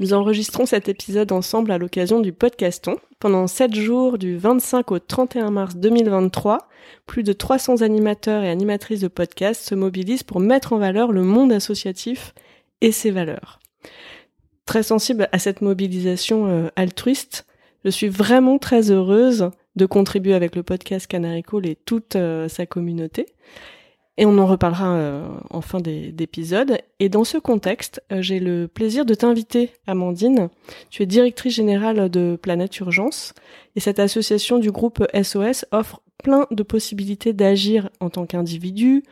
[0.00, 2.96] Nous enregistrons cet épisode ensemble à l'occasion du podcaston.
[3.20, 6.68] Pendant 7 jours, du 25 au 31 mars 2023,
[7.06, 11.22] plus de 300 animateurs et animatrices de podcasts se mobilisent pour mettre en valeur le
[11.22, 12.34] monde associatif
[12.80, 13.60] et ses valeurs.
[14.66, 17.46] Très sensible à cette mobilisation euh, altruiste,
[17.84, 22.48] je suis vraiment très heureuse de contribuer avec le podcast Canary Call et toute euh,
[22.48, 23.26] sa communauté.
[24.16, 26.78] Et on en reparlera euh, en fin d'épisode.
[27.00, 30.50] Et dans ce contexte, euh, j'ai le plaisir de t'inviter, Amandine.
[30.90, 33.34] Tu es directrice générale de Planète Urgence.
[33.74, 39.02] Et cette association du groupe SOS offre plein de possibilités d'agir en tant qu'individu,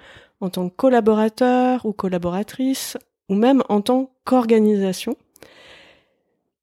[0.41, 2.97] en tant que collaborateur ou collaboratrice,
[3.29, 5.17] ou même en tant qu'organisation.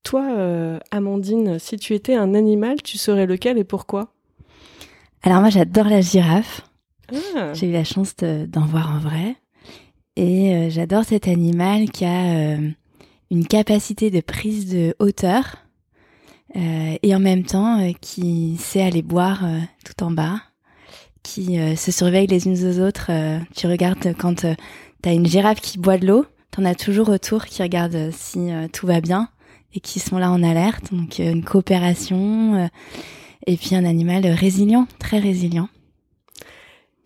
[0.03, 4.13] Toi, euh, Amandine, si tu étais un animal, tu serais lequel et pourquoi?
[5.23, 6.68] Alors moi, j'adore la girafe.
[7.35, 7.53] Ah.
[7.53, 9.35] J'ai eu la chance d'en voir en vrai.
[10.15, 12.69] Et euh, j'adore cet animal qui a euh,
[13.31, 15.55] une capacité de prise de hauteur
[16.57, 19.45] euh, et en même temps qui sait aller boire
[19.85, 20.41] tout en bas,
[21.23, 23.11] qui se surveille les unes aux autres.
[23.55, 27.07] tu regardes quand tu as une girafe qui boit de l'eau, tu en as toujours
[27.07, 29.29] autour qui regardent si tout va bien
[29.73, 30.91] et qui sont là en alerte.
[30.91, 32.69] Donc une coopération
[33.47, 35.69] et puis un animal résilient, très résilient.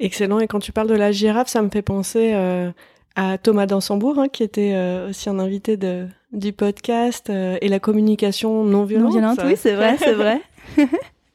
[0.03, 0.39] Excellent.
[0.39, 2.71] Et quand tu parles de la girafe, ça me fait penser euh,
[3.15, 7.69] à Thomas Dansembourg, hein, qui était euh, aussi un invité de, du podcast, euh, et
[7.69, 9.13] la communication non violente.
[9.13, 10.41] Non violente, oui, c'est vrai, c'est vrai.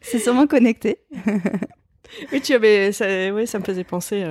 [0.02, 0.98] c'est sûrement connecté.
[2.32, 4.22] oui, tu avais, ça, oui, ça me faisait penser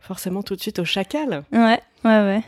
[0.00, 1.44] forcément tout de suite au chacal.
[1.52, 2.42] Ouais, ouais, ouais.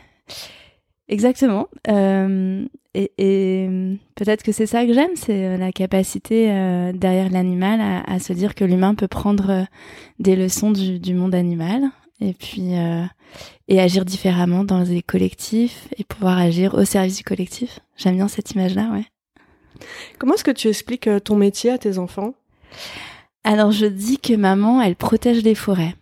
[1.11, 1.67] Exactement.
[1.89, 7.29] Euh, et, et peut-être que c'est ça que j'aime, c'est euh, la capacité euh, derrière
[7.29, 9.63] l'animal à, à, se dire que l'humain peut prendre euh,
[10.19, 11.83] des leçons du, du, monde animal
[12.19, 12.73] et puis
[13.67, 17.79] et agir différemment dans les collectifs et pouvoir agir au service du collectif.
[17.97, 19.05] J'aime bien cette image-là, ouais.
[20.19, 22.35] Comment est-ce que tu expliques ton métier à tes enfants?
[23.43, 25.95] Alors je dis que maman, elle protège les forêts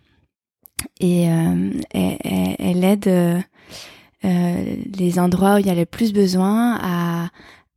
[0.98, 3.38] et elle, elle, aide euh,
[4.22, 7.28] les endroits où il y a le plus besoin à,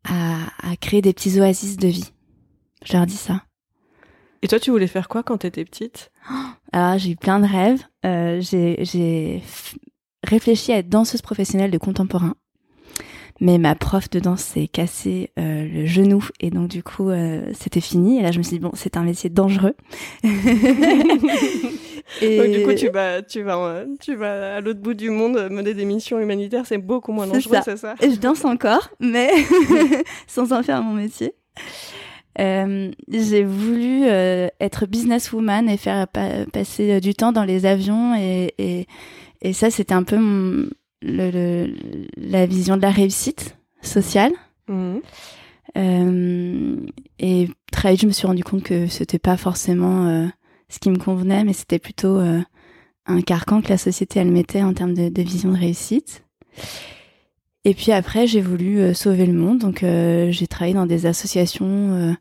[0.04, 2.12] à, à, créer des petits oasis de vie.
[2.86, 3.44] Je leur dis ça.
[4.42, 6.12] Et toi, tu voulais faire quoi quand tu étais petite?
[6.74, 7.84] Alors, j'ai eu plein de rêves.
[8.06, 9.42] Euh, j'ai
[10.24, 12.36] réfléchi à être danseuse professionnelle de contemporain.
[13.40, 17.42] Mais ma prof de danse s'est cassé euh, le genou et donc du coup euh,
[17.54, 18.20] c'était fini.
[18.20, 19.76] Et là je me suis dit bon c'est un métier dangereux.
[22.22, 22.58] Et...
[22.58, 25.86] du coup, tu vas, tu vas, tu vas à l'autre bout du monde mener des
[25.86, 27.96] missions humanitaires, c'est beaucoup moins dangereux, c'est ça?
[28.02, 29.30] Et je danse encore, mais
[30.28, 31.34] sans en faire mon métier.
[32.40, 38.56] Euh, j'ai voulu euh, être businesswoman et faire passer du temps dans les avions et,
[38.58, 38.88] et,
[39.44, 40.68] et ça c'était un peu mon,
[41.04, 41.68] le,
[42.18, 44.32] la vision de la réussite sociale.
[44.68, 44.98] Mmh.
[45.78, 46.76] Euh,
[47.20, 50.28] et très vite je me suis rendu compte que c'était pas forcément euh,
[50.74, 52.42] ce qui me convenait, mais c'était plutôt euh,
[53.06, 56.24] un carcan que la société elle mettait en termes de, vision de réussite.
[57.64, 61.06] Et puis après, j'ai voulu euh, sauver le monde, donc euh, j'ai travaillé dans des
[61.06, 62.16] associations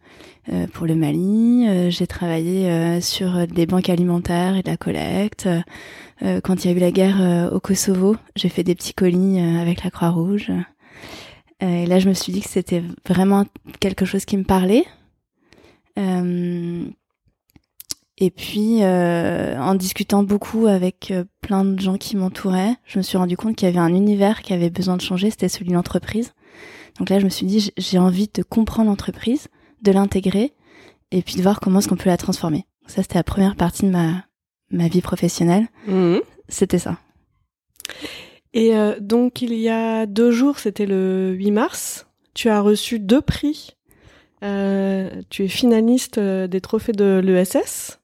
[0.72, 1.90] pour le Mali.
[1.90, 5.48] j'ai travaillé sur des banques alimentaires et de la collecte.
[6.20, 9.84] quand il y a eu la guerre au Kosovo, j'ai fait des petits colis avec
[9.84, 10.50] la Croix-Rouge.
[11.60, 13.44] et là, je me suis dit que c'était vraiment
[13.78, 14.84] quelque chose qui me parlait.
[18.24, 23.02] Et puis, euh, en discutant beaucoup avec euh, plein de gens qui m'entouraient, je me
[23.02, 25.70] suis rendu compte qu'il y avait un univers qui avait besoin de changer, c'était celui
[25.70, 26.32] de l'entreprise.
[27.00, 29.48] Donc là, je me suis dit, j'ai envie de comprendre l'entreprise,
[29.82, 30.52] de l'intégrer,
[31.10, 32.64] et puis de voir comment est-ce qu'on peut la transformer.
[32.86, 34.24] Ça, c'était la première partie de ma,
[34.70, 35.66] ma vie professionnelle.
[35.88, 36.18] Mmh.
[36.48, 36.98] C'était ça.
[38.54, 43.00] Et euh, donc, il y a deux jours, c'était le 8 mars, tu as reçu
[43.00, 43.76] deux prix.
[44.44, 47.98] Euh, tu es finaliste des trophées de l'ESS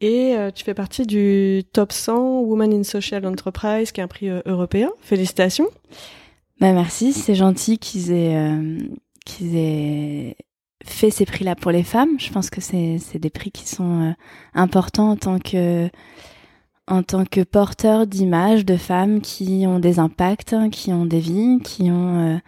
[0.00, 4.28] Et tu fais partie du top 100 Women in Social Enterprise, qui est un prix
[4.44, 4.90] européen.
[5.00, 5.68] Félicitations.
[6.60, 8.58] Bah merci, c'est gentil qu'ils aient,
[9.24, 10.36] qu'ils aient
[10.84, 12.18] fait ces prix-là pour les femmes.
[12.18, 14.14] Je pense que c'est des prix qui sont
[14.54, 15.88] importants en tant que
[16.86, 21.58] en tant que porteur d'images de femmes qui ont des impacts, qui ont des vies,
[21.62, 22.40] qui ont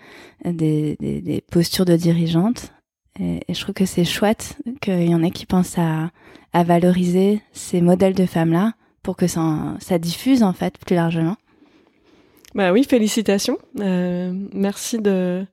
[0.45, 2.73] euh, des, des, des, postures de dirigeantes.
[3.21, 6.11] Et, je trouve que c'est chouette qu'il y en ait qui pensent à,
[6.55, 8.73] valoriser ces modèles de femmes-là
[9.03, 11.37] pour que ça, diffuse en fait plus largement.
[12.55, 13.59] Bah oui, félicitations.
[13.81, 15.45] Euh, merci de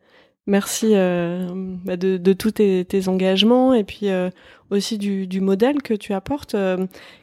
[0.48, 1.50] merci euh,
[1.84, 4.30] bah de, tous tes, engagements et puis euh,
[4.72, 6.56] aussi du, modèle que tu apportes.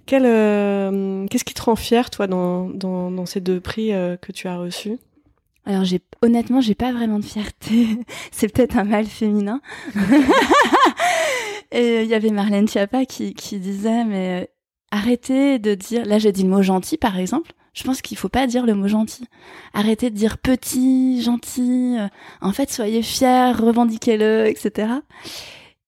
[0.05, 4.99] Qu'est-ce qui te rend fier, toi, dans, ces deux prix que tu as reçus?
[5.67, 7.99] Alors j'ai honnêtement j'ai pas vraiment de fierté.
[8.33, 9.61] C'est peut-être un mal féminin.
[11.73, 14.51] et il y avait Marlène Schiappa qui, qui disait mais
[14.91, 17.53] arrêtez de dire là j'ai dit le mot gentil par exemple.
[17.73, 19.27] Je pense qu'il faut pas dire le mot gentil.
[19.75, 21.97] Arrêtez de dire petit, gentil.
[22.41, 24.89] En fait, soyez fiers, revendiquez-le, etc.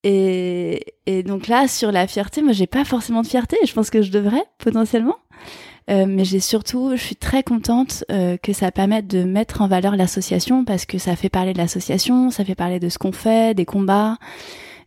[0.04, 3.56] Et, et donc là, sur la fierté, moi, j'ai pas forcément de fierté.
[3.66, 5.16] Je pense que je devrais potentiellement.
[5.90, 9.68] Euh, mais j'ai surtout, je suis très contente euh, que ça permette de mettre en
[9.68, 13.12] valeur l'association parce que ça fait parler de l'association, ça fait parler de ce qu'on
[13.12, 14.18] fait, des combats,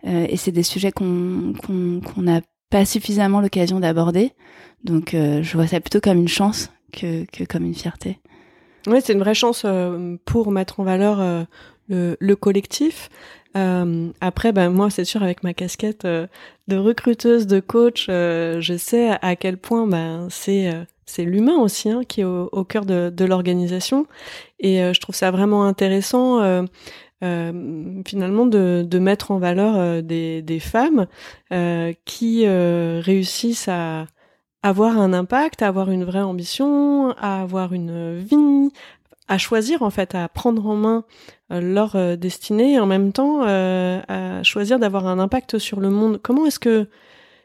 [0.07, 4.31] euh, et c'est des sujets qu'on qu'on n'a pas suffisamment l'occasion d'aborder.
[4.83, 8.19] Donc, euh, je vois ça plutôt comme une chance que, que comme une fierté.
[8.87, 11.45] Oui, c'est une vraie chance euh, pour mettre en valeur
[11.89, 13.09] le, le collectif.
[13.55, 16.27] Euh, après, ben moi, c'est sûr, avec ma casquette euh,
[16.67, 21.57] de recruteuse, de coach, euh, je sais à quel point ben c'est euh, c'est l'humain
[21.57, 24.07] aussi hein, qui est au, au cœur de, de l'organisation.
[24.59, 26.65] Et je trouve ça vraiment intéressant.
[27.21, 31.05] finalement de, de mettre en valeur des, des femmes
[32.05, 34.07] qui réussissent à
[34.63, 38.71] avoir un impact, à avoir une vraie ambition, à avoir une vie,
[39.27, 43.11] à choisir en fait, à prendre en main euh, leur euh, destinée et en même
[43.11, 46.19] temps euh, à choisir d'avoir un impact sur le monde.
[46.21, 46.87] Comment est-ce que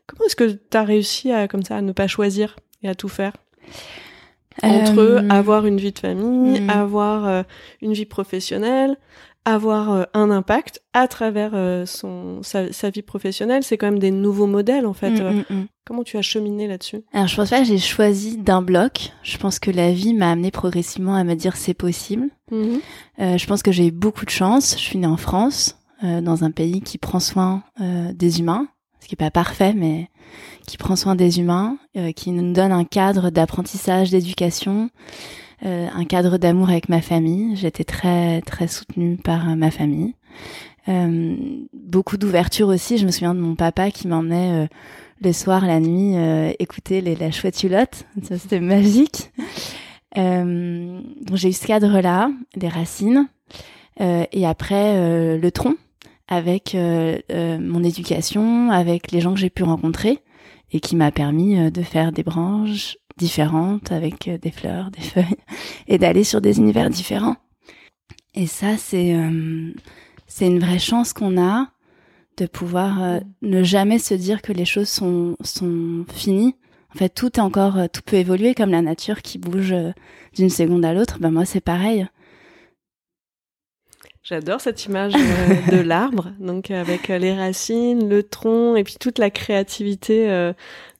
[0.06, 2.94] comment est-ce que tu as réussi à comme ça à ne pas choisir et à
[2.94, 3.32] tout faire?
[4.62, 6.70] Entre avoir une vie de famille, hmm.
[6.70, 7.44] avoir
[7.80, 8.98] une vie professionnelle,
[9.44, 13.62] avoir euh, un impact à travers euh, son sa, sa, vie professionnelle.
[13.62, 15.10] C'est quand même des nouveaux modèles en fait.
[15.10, 15.66] Mm, mm, mm.
[15.86, 17.02] Comment tu as cheminé là-dessus?
[17.12, 19.12] Alors je pense pas que j'ai choisi d'un bloc.
[19.22, 22.28] Je pense que la vie m'a amené progressivement à me dire c'est possible.
[22.52, 22.80] Mm-hmm.
[23.20, 24.74] Euh, je pense que j'ai eu beaucoup de chance.
[24.76, 27.62] Je suis née en France, euh, dans un pays qui prend soin
[28.14, 28.68] des humains,
[29.00, 30.08] ce qui est pas parfait, mais
[30.66, 31.78] qui prend soin des humains,
[32.14, 34.90] qui nous donne un cadre d'apprentissage, d'éducation.
[35.64, 37.54] Euh, un cadre d'amour avec ma famille.
[37.54, 40.14] J'étais très très soutenue par euh, ma famille.
[40.88, 41.36] Euh,
[41.74, 42.96] beaucoup d'ouverture aussi.
[42.96, 44.68] Je me souviens de mon papa qui m'emmenait
[45.22, 46.14] le soir, la nuit,
[46.58, 48.06] écouter les, la chouette hulotte.
[48.22, 49.30] C'était magique.
[50.16, 53.28] donc j'ai eu ce cadre-là, des racines,
[54.00, 55.76] et après le tronc
[56.26, 60.20] avec mon éducation, avec les gens que j'ai pu rencontrer
[60.72, 65.36] et qui m'a permis de faire des branches, différentes avec euh, des fleurs, des feuilles
[65.86, 67.36] et d'aller sur des univers différents.
[68.34, 69.72] Et ça, c'est euh,
[70.40, 71.68] une vraie chance qu'on a
[72.38, 76.56] de pouvoir euh, ne jamais se dire que les choses sont sont finies.
[76.94, 79.74] En fait, tout est encore, tout peut évoluer comme la nature qui bouge
[80.34, 81.18] d'une seconde à l'autre.
[81.20, 82.08] Ben moi, c'est pareil.
[84.24, 89.30] J'adore cette image de l'arbre, donc avec les racines, le tronc et puis toute la
[89.30, 90.52] créativité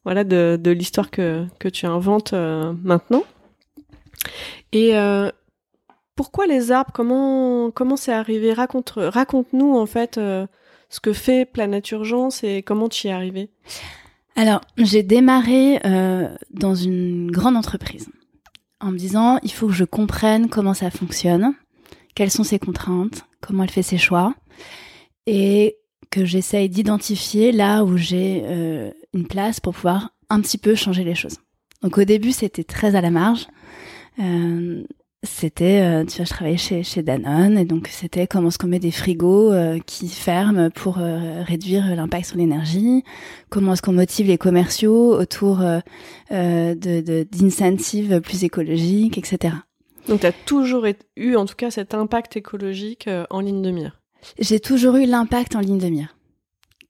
[0.04, 3.24] voilà de, de l'histoire que, que tu inventes euh, maintenant.
[4.72, 5.30] Et euh,
[6.16, 6.92] pourquoi les arbres?
[6.92, 8.52] Comment comment c'est arrivé?
[8.52, 10.46] Raconte raconte-nous en fait euh,
[10.88, 13.50] ce que fait Planète Urgence et comment tu y es arrivé.
[14.36, 15.80] Alors j'ai démarré
[16.50, 18.08] dans une grande entreprise
[18.80, 21.54] en me disant il faut que je comprenne comment ça fonctionne,
[22.14, 24.34] quelles sont ses contraintes, comment elle fait ses choix
[25.26, 25.76] et
[26.10, 31.14] que j'essaye d'identifier là où j'ai une place pour pouvoir un petit peu changer les
[31.14, 31.38] choses.
[31.82, 33.46] Donc au début, c'était très à la marge.
[34.18, 34.84] Euh,
[35.22, 38.68] c'était, euh, tu vois, je travaillais chez, chez Danone et donc c'était comment est-ce qu'on
[38.68, 43.04] met des frigos euh, qui ferment pour euh, réduire l'impact sur l'énergie,
[43.50, 45.58] comment est-ce qu'on motive les commerciaux autour
[46.30, 49.56] de d'incentives plus écologiques, etc.
[50.08, 50.86] Donc tu as toujours
[51.16, 54.00] eu en tout cas cet impact écologique en ligne de mire?
[54.38, 56.16] J'ai toujours eu l'impact en ligne de mire.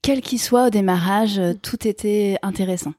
[0.01, 2.93] Quel qu'il soit au démarrage, euh, tout était intéressant.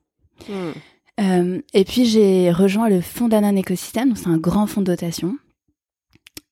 [0.49, 0.73] Hmm.
[1.21, 5.37] Euh, et puis j'ai rejoint le fonds Danone Écosystème, c'est un grand fonds de dotation.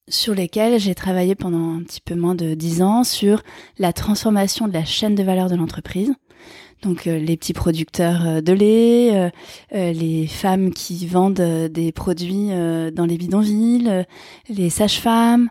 [0.08, 3.42] sur lesquels j'ai travaillé pendant un petit peu moins de dix ans sur
[3.78, 6.12] la transformation de la chaîne de valeur de l'entreprise.
[6.82, 9.30] Donc euh, les petits producteurs euh, de lait,
[9.72, 12.48] euh, les femmes qui vendent des produits
[12.92, 14.06] dans les bidonvilles,
[14.48, 15.50] les sages-femmes.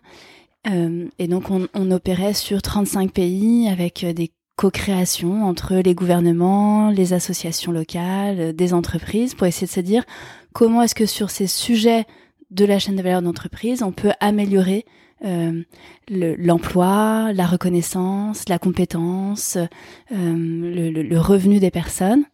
[0.66, 7.14] et donc on, on, opérait sur 35 pays avec des co-créations entre les gouvernements, les
[7.14, 10.04] associations locales, des entreprises pour essayer de se dire
[10.52, 12.06] comment est-ce que sur ces sujets
[12.52, 14.84] de la chaîne de valeur d'entreprise, on peut améliorer
[15.24, 15.64] euh,
[16.10, 19.66] l'emploi, la reconnaissance, la compétence, euh,
[20.12, 22.26] le, le, revenu des personnes,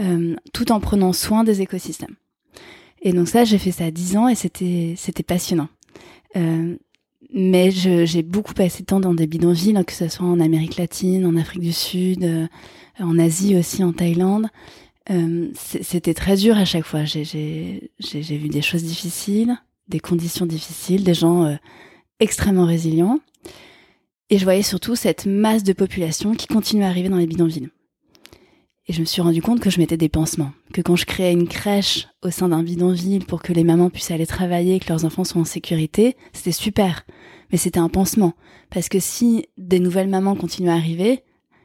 [0.00, 2.16] euh, tout en prenant soin des écosystèmes.
[3.02, 5.68] Et donc ça, j'ai fait ça à 10 ans et c'était c'était passionnant.
[7.30, 10.76] Mais j'ai beaucoup passé de temps dans des bidonvilles, hein, que ce soit en Amérique
[10.76, 12.46] latine, en Afrique du Sud, euh,
[12.98, 14.48] en Asie aussi, en Thaïlande.
[15.10, 17.04] Euh, c'était très dur à chaque fois.
[17.04, 19.56] J'ai vu des choses difficiles,
[19.88, 21.56] des conditions difficiles, des gens euh,
[22.20, 23.18] extrêmement résilients.
[24.30, 27.70] Et je voyais surtout cette masse de population qui continue à arriver dans les bidonvilles.
[28.92, 31.32] Et je me suis rendu compte que je mettais des pansements, que quand je créais
[31.32, 34.90] une crèche au sein d'un bidonville pour que les mamans puissent aller travailler et que
[34.90, 37.06] leurs enfants soient en sécurité, c'était super.
[37.50, 38.34] Mais c'était un pansement.
[38.68, 41.22] Parce que si des nouvelles mamans continuent à arriver,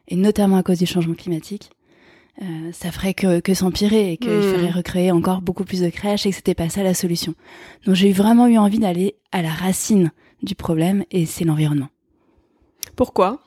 [0.08, 1.72] et notamment à cause du changement climatique,
[2.42, 4.44] euh, ça ferait que, que s'empirer et qu'il hmm.
[4.44, 7.34] faudrait recréer encore beaucoup plus de crèches et que c'était pas ça la solution.
[7.86, 11.90] Donc j'ai vraiment eu envie d'aller à la racine du problème et c'est l'environnement.
[12.96, 13.42] Pourquoi?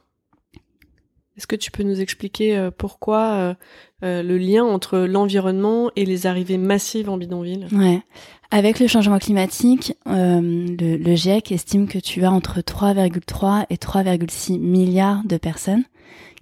[1.36, 3.56] Est-ce que tu peux nous expliquer euh, pourquoi
[4.02, 7.68] euh, le lien entre l'environnement et les arrivées massives en bidonville?
[7.72, 8.02] Ouais.
[8.50, 14.58] Avec le changement climatique, le, le GIEC estime que tu as entre 3,3 et 3,6
[14.58, 15.84] milliards de personnes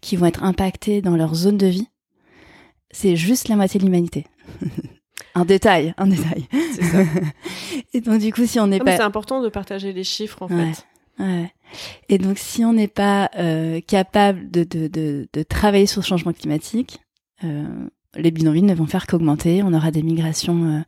[0.01, 1.89] qui vont être impactées dans leur zone de vie
[2.91, 4.27] c'est juste la moitié de l'humanité.
[5.35, 6.47] un détail, un détail.
[6.81, 6.99] Ça.
[7.95, 10.49] Et donc du coup, si on n'est pas, c'est important de partager les chiffres en
[10.49, 10.87] fait.
[11.19, 11.53] Ouais.
[12.09, 16.07] Et donc si on n'est pas euh, capable de, de, de, de, travailler sur le
[16.07, 17.01] changement climatique,
[17.45, 19.63] euh, les bidonvilles ne vont faire qu'augmenter.
[19.63, 20.81] On aura des migrations euh,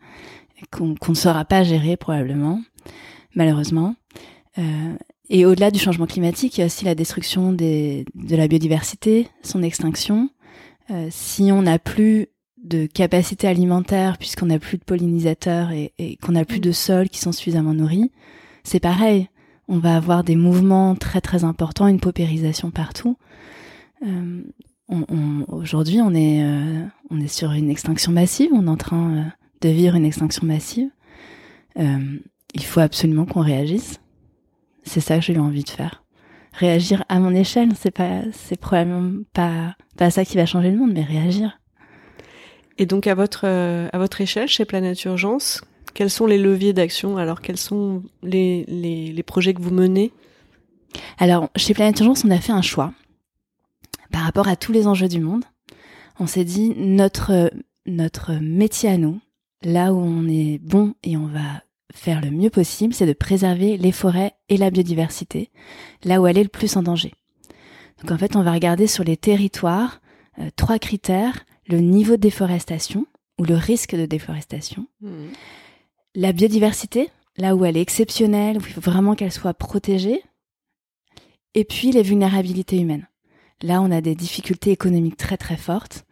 [0.71, 2.61] qu'on ne saura pas gérer probablement,
[3.35, 3.95] malheureusement.
[4.59, 4.95] Euh,
[5.29, 9.29] et au-delà du changement climatique, il y a aussi la destruction des, de la biodiversité,
[9.43, 10.31] son extinction,
[10.91, 12.29] euh, si on n'a plus
[12.63, 16.63] de capacité alimentaire puisqu'on n'a plus de pollinisateurs et, qu'on n'a plus mm.
[16.63, 18.11] de sols qui sont suffisamment nourris,
[18.65, 19.29] c'est pareil.
[19.73, 23.17] On va avoir des mouvements très très importants, une paupérisation partout.
[24.05, 24.43] Euh,
[25.47, 28.51] Aujourd'hui, on est euh, on est sur une extinction massive.
[28.53, 29.23] On est en train euh,
[29.61, 30.89] de vivre une extinction massive.
[31.77, 34.01] il faut absolument qu'on réagisse.
[34.83, 36.03] C'est ça que j'ai eu envie de faire
[36.53, 37.69] réagir à mon échelle.
[37.77, 41.61] C'est pas, c'est probablement pas, pas ça qui va changer le monde, mais réagir.
[42.77, 45.63] Et donc à votre, à votre échelle, chez Planète Urgence,
[45.95, 50.13] quels sont les leviers d'action Alors quels sont les, les, les projets que vous menez?
[51.19, 52.93] Alors chez Planète Urgence, on a fait un choix
[54.11, 55.45] par rapport à tous les enjeux du monde.
[56.19, 57.51] On s'est dit notre
[57.87, 59.21] notre métier à nous,
[59.63, 63.77] là où on est bon et on va faire le mieux possible, c'est de préserver
[63.77, 65.51] les forêts et la biodiversité,
[66.05, 67.13] là où elle est le plus en danger.
[68.01, 70.01] Donc en fait, on va regarder sur les territoires
[70.39, 73.07] euh, trois critères, le niveau de déforestation
[73.39, 75.09] ou le risque de déforestation, mmh.
[76.15, 80.23] La biodiversité, là où elle est exceptionnelle, où il faut vraiment qu'elle soit protégée,
[81.55, 83.09] et puis les vulnérabilités humaines.
[83.63, 86.05] Là, on a des difficultés économiques très très fortes,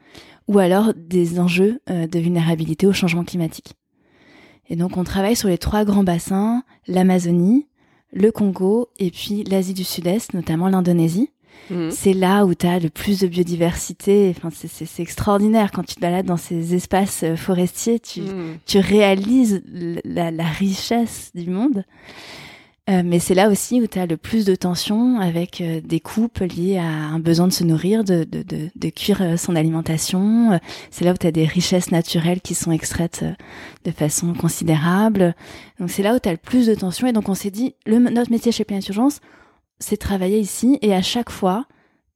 [0.46, 3.74] ou alors des enjeux euh, de vulnérabilité au changement climatique.
[4.68, 7.66] Et donc on travaille sur les trois grands bassins, l'Amazonie,
[8.12, 11.30] le Congo et puis l'Asie du Sud-Est, notamment l'Indonésie.
[11.70, 11.90] Mhm.
[11.90, 14.34] C'est là où tu as le plus de biodiversité.
[14.36, 18.00] Enfin, c'est extraordinaire quand tu te balades dans ces espaces euh, forestiers.
[18.00, 18.58] Tu, mhm.
[18.66, 19.62] tu réalises
[20.04, 21.84] la, la, richesse du monde.
[22.88, 26.00] Euh, mais c'est là aussi où tu as le plus de tensions avec euh, des
[26.00, 29.56] coupes liées à un besoin de se nourrir, de, de, de, de cuire euh, son
[29.56, 30.58] alimentation.
[30.90, 33.26] c'est là où tu as des richesses naturelles qui sont extraites
[33.84, 35.34] de façon considérable.
[35.78, 37.06] Donc c'est là où tu as le plus de tensions.
[37.06, 39.20] Et donc on s'est dit, le, notre métier chez Planète Urgence,
[39.80, 41.66] c'est travailler ici et à chaque fois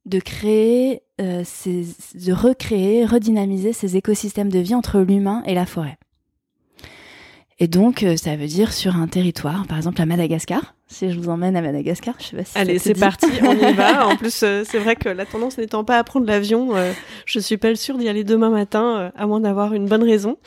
[0.05, 1.01] de créer,
[1.45, 5.97] ces, de recréer, redynamiser ces écosystèmes de vie entre l'humain et la forêt.
[7.59, 10.75] Et donc, euh, ça veut dire sur un territoire, par exemple à Madagascar.
[10.87, 13.73] Si je vous emmène à Madagascar, je sais pas si Allez, c'est parti, on y
[13.73, 14.07] va.
[14.09, 16.91] En plus, euh, c'est vrai que la tendance n'étant pas à prendre l'avion, euh,
[17.25, 20.37] je suis pas sûre d'y aller demain matin, à moins d'avoir une bonne raison.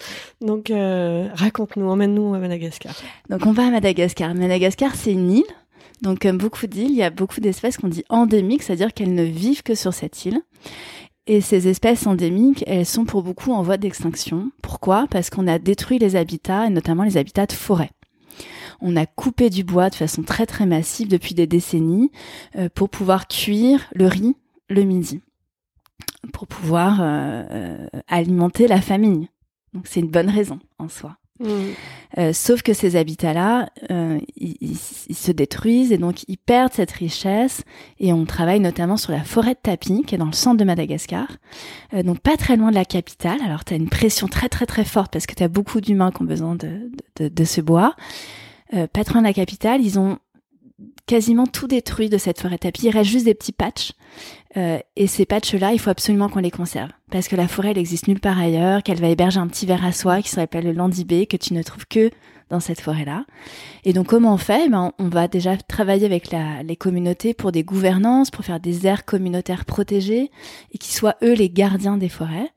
[0.40, 2.92] Donc, raconte-nous, emmène-nous à Madagascar.
[3.30, 4.34] Donc, on va à Madagascar.
[4.34, 5.44] Madagascar, c'est une île.
[6.02, 9.24] Donc, comme beaucoup d'îles, il y a beaucoup d'espèces qu'on dit endémiques, c'est-à-dire qu'elles ne
[9.24, 10.40] vivent que sur cette île.
[11.26, 14.50] Et ces espèces endémiques, elles sont pour beaucoup en voie d'extinction.
[14.62, 15.06] Pourquoi?
[15.10, 17.90] Parce qu'on a détruit les habitats, et notamment les habitats de forêt.
[18.80, 22.10] on a coupé du bois de façon très très massive depuis des décennies
[22.56, 24.36] euh, pour pouvoir cuire le riz
[24.68, 25.20] le midi,
[26.32, 29.28] pour pouvoir euh, alimenter la famille.
[29.72, 31.16] Donc c'est une bonne raison en soi.
[31.42, 37.62] Euh, sauf que ces habitats-là, euh, ils, se détruisent et donc ils perdent cette richesse.
[38.00, 40.64] Et on travaille notamment sur la forêt de tapis, qui est dans le centre de
[40.64, 41.26] Madagascar,
[41.94, 43.38] euh, donc pas très loin de la capitale.
[43.44, 46.10] Alors tu as une pression très très très forte parce que tu as beaucoup d'humains
[46.10, 47.94] qui ont besoin de, de, de ce bois.
[48.70, 50.18] pas très loin de la capitale, ils ont
[51.06, 52.86] quasiment tout détruit de cette forêt tapis.
[52.86, 53.92] Il reste juste des petits patchs.
[54.56, 56.90] Euh, et ces patchs-là, il faut absolument qu'on les conserve.
[57.10, 59.84] Parce que la forêt, elle existe nulle part ailleurs, qu'elle va héberger un petit ver
[59.84, 62.10] à soie qui s'appelle le landibé, que tu ne trouves que
[62.48, 63.24] dans cette forêt-là.
[63.84, 64.68] Et donc, comment on fait?
[64.68, 68.86] Ben, On va déjà travailler avec la, les communautés pour des gouvernances, pour faire des
[68.86, 70.30] aires communautaires protégées,
[70.72, 72.50] et qui soient, eux, les gardiens des forêts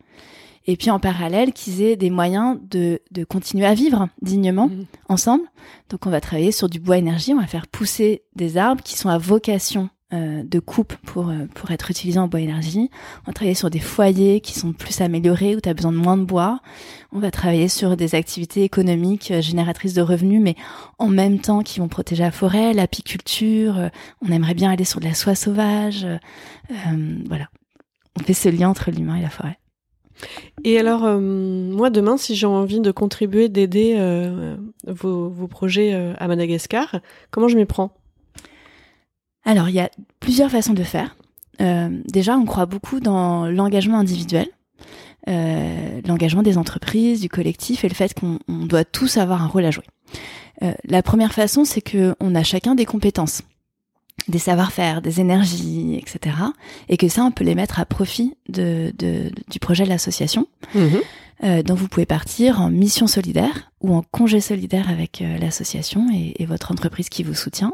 [0.68, 4.86] et puis en parallèle qu'ils aient des moyens de, de continuer à vivre dignement mmh.
[5.08, 5.44] ensemble.
[5.90, 8.96] Donc on va travailler sur du bois énergie, on va faire pousser des arbres qui
[8.96, 12.90] sont à vocation euh, de coupe pour, euh, pour être utilisés en bois énergie.
[13.22, 15.98] On va travailler sur des foyers qui sont plus améliorés où tu as besoin de
[15.98, 16.62] moins de bois.
[17.12, 20.56] On va travailler sur des activités économiques euh, génératrices de revenus mais
[20.98, 23.92] en même temps qui vont protéger la forêt, l'apiculture.
[24.26, 26.08] on aimerait bien aller sur de la soie sauvage.
[27.28, 27.48] voilà.
[28.20, 29.60] On fait ce lien entre l'humain et la forêt.
[30.64, 33.96] Et alors, moi, demain, si j'ai envie de contribuer, d'aider
[34.88, 37.00] vos, vos, projets à Madagascar,
[37.30, 37.99] comment je m'y prends?
[39.46, 41.16] Alors, il y a plusieurs façons de faire.
[41.60, 44.48] déjà, on croit beaucoup dans l'engagement individuel,
[45.28, 49.72] l'engagement des entreprises, du collectif, et le fait qu'on doit tous avoir un rôle à
[49.72, 49.86] jouer.
[50.86, 53.42] la première façon, c'est qu'on a chacun des compétences
[54.28, 56.36] des savoir-faire, des énergies, etc.
[56.90, 60.48] Et que ça, on peut les mettre à profit de, de du projet de l'association.
[61.44, 66.08] Euh, donc vous pouvez partir en mission solidaire ou en congé solidaire avec euh, l'association
[66.14, 67.74] et, et, votre entreprise qui vous soutient.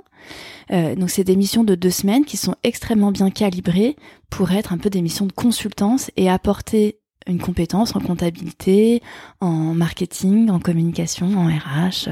[0.71, 3.95] Euh, donc c'est des missions de deux semaines qui sont extrêmement bien calibrées
[4.29, 9.01] pour être un peu des missions de consultance et apporter une compétence en comptabilité,
[9.41, 12.09] en marketing, en communication, en RH,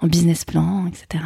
[0.00, 1.24] en business plan, etc.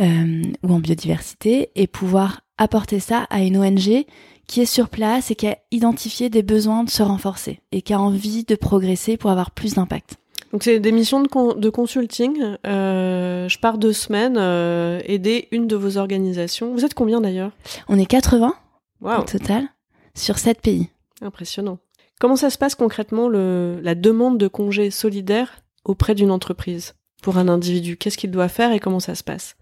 [0.00, 4.04] Euh, ou en biodiversité, et pouvoir apporter ça à une ONG
[4.48, 7.92] qui est sur place et qui a identifié des besoins de se renforcer et qui
[7.92, 10.16] a envie de progresser pour avoir plus d'impact.
[10.52, 12.56] Donc c'est des missions de, de consulting.
[12.66, 16.72] Euh, je pars deux semaines euh, aider une de vos organisations.
[16.72, 17.52] Vous êtes combien d'ailleurs?
[17.88, 18.54] On est 80
[19.02, 19.68] au total
[20.14, 20.88] sur 7 pays.
[21.20, 21.78] Impressionnant.
[22.20, 27.38] Comment ça se passe concrètement le, la demande de congé solidaire auprès d'une entreprise pour
[27.38, 27.96] un individu?
[27.96, 29.56] Qu'est-ce qu'il doit faire et comment ça se passe?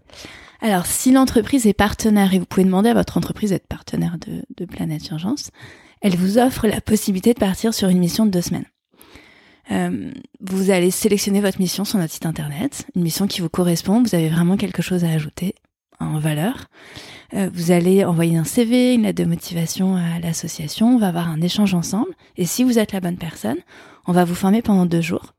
[0.61, 4.41] Alors, si l'entreprise est partenaire, et vous pouvez demander à votre entreprise d'être partenaire de,
[4.57, 5.51] de Planète Urgence,
[6.01, 8.65] elle vous offre la possibilité de partir sur une mission de deux semaines.
[9.71, 14.01] Euh, vous allez sélectionner votre mission sur notre site internet, une mission qui vous correspond,
[14.01, 15.55] vous avez vraiment quelque chose à ajouter
[15.99, 16.67] en valeur.
[17.33, 21.27] Euh, vous allez envoyer un CV, une lettre de motivation à l'association, on va avoir
[21.27, 22.13] un échange ensemble.
[22.37, 23.57] Et si vous êtes la bonne personne,
[24.05, 25.33] on va vous former pendant deux jours.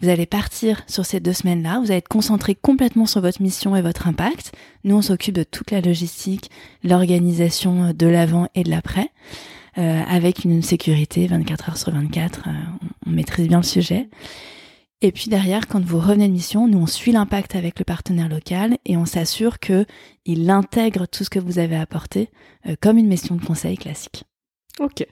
[0.00, 3.76] Vous allez partir sur ces deux semaines-là, vous allez être concentré complètement sur votre mission
[3.76, 4.52] et votre impact.
[4.84, 6.50] Nous, on s'occupe de toute la logistique,
[6.84, 9.10] l'organisation de l'avant et de l'après,
[9.78, 12.44] euh, avec une sécurité 24 heures sur 24.
[12.46, 12.50] Euh,
[13.06, 14.08] on maîtrise bien le sujet.
[15.02, 18.28] Et puis derrière, quand vous revenez de mission, nous on suit l'impact avec le partenaire
[18.28, 19.84] local et on s'assure que
[20.24, 22.30] il intègre tout ce que vous avez apporté
[22.66, 24.24] euh, comme une mission de conseil classique.
[24.80, 25.06] Ok.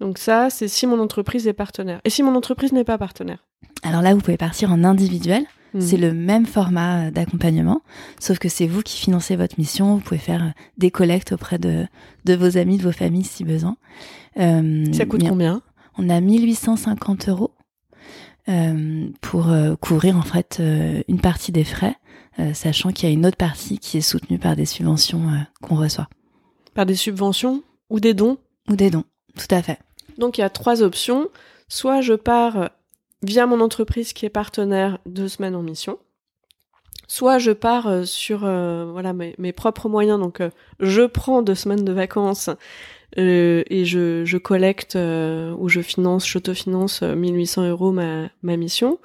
[0.00, 2.00] Donc ça, c'est si mon entreprise est partenaire.
[2.04, 3.46] Et si mon entreprise n'est pas partenaire?
[3.84, 5.44] Alors là, vous pouvez partir en individuel.
[5.74, 5.80] Hmm.
[5.80, 7.82] C'est le même format euh, d'accompagnement,
[8.20, 9.94] sauf que c'est vous qui financez votre mission.
[9.94, 11.86] Vous pouvez faire euh, des collectes auprès de,
[12.24, 13.76] de vos amis, de vos familles si besoin.
[14.36, 15.62] ça coûte combien?
[15.98, 17.52] On a 1850 euros
[18.48, 21.94] euh, pour euh, couvrir en fait euh, une partie des frais,
[22.54, 25.20] sachant qu'il y a une autre partie qui est soutenue par des subventions
[25.60, 26.08] qu'on reçoit.
[26.74, 28.38] Par des subventions ou des dons?
[28.70, 29.04] Ou des dons,
[29.36, 29.78] tout à fait.
[30.16, 31.28] Donc il y a trois options.
[31.68, 32.70] Soit je pars
[33.22, 35.98] via mon entreprise qui est partenaire deux semaines en mission.
[37.08, 40.40] Soit je pars sur voilà mes, mes, propres moyens, donc
[40.80, 42.48] je prends deux semaines de vacances
[43.18, 48.56] euh, et je, je collecte euh, ou je finance, j'autofinance 1800 euh, euros ma, ma
[48.56, 48.98] mission.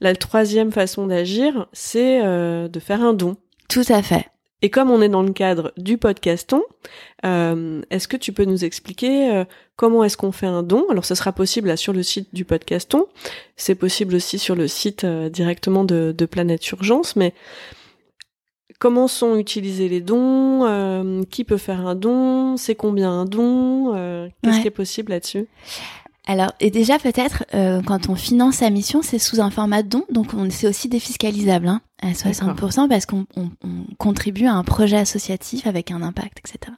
[0.00, 3.36] La troisième façon d'agir, c'est de faire un don.
[3.68, 4.26] Tout à fait.
[4.62, 6.62] Et comme on est dans le cadre du podcaston,
[7.24, 9.44] est-ce que tu peux nous expliquer
[9.76, 10.86] comment est-ce qu'on fait un don?
[10.88, 13.06] Alors, ce sera possible là sur le site du podcaston.
[13.56, 17.34] C'est possible aussi sur le site directement de, de Planète Urgence, mais
[18.82, 20.64] Comment sont utilisés les dons?
[20.66, 22.56] Euh, Qui peut faire un don?
[22.56, 23.94] C'est combien un don?
[23.94, 25.46] Euh, Qu'est-ce qui est possible là-dessus?
[26.26, 29.88] Alors, et déjà peut-être, euh, quand on finance sa mission, c'est sous un format de
[29.88, 34.62] don, donc c'est aussi défiscalisable hein, à 60% parce qu'on on, on contribue à un
[34.62, 36.72] projet associatif avec un impact, etc.